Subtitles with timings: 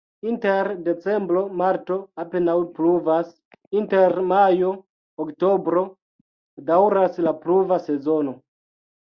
[0.29, 3.29] Inter decembro-marto apenaŭ pluvas,
[3.81, 5.85] inter majo-oktobro
[6.73, 8.39] daŭras la pluva sezono.